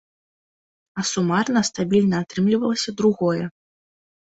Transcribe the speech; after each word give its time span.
А 0.99 1.05
сумарна 1.09 1.61
стабільна 1.69 2.23
атрымлівалася 2.27 2.97
другое. 3.05 3.43